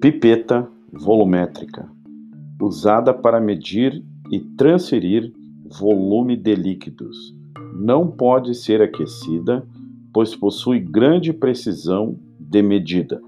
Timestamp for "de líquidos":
6.36-7.34